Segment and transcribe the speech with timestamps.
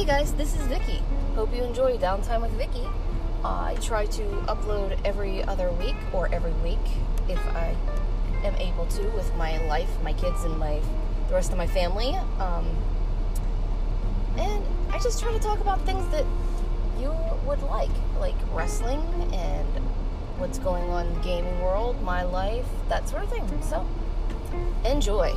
[0.00, 1.02] Hey guys, this is Vicky.
[1.34, 2.86] Hope you enjoy Downtime with Vicky.
[3.44, 6.78] I try to upload every other week or every week
[7.28, 7.76] if I
[8.42, 10.80] am able to with my life, my kids, and my
[11.28, 12.14] the rest of my family.
[12.38, 12.74] Um,
[14.38, 16.24] and I just try to talk about things that
[16.98, 17.14] you
[17.46, 19.02] would like, like wrestling
[19.34, 19.68] and
[20.38, 23.46] what's going on in the gaming world, my life, that sort of thing.
[23.60, 23.86] So,
[24.82, 25.36] enjoy.